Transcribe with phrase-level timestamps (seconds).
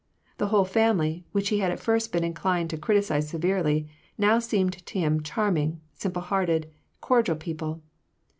[0.39, 4.39] The whole family, which he had at first been inclined to criti cise severely, now
[4.39, 7.83] seemed to him charming, simple hearted, and cordial people.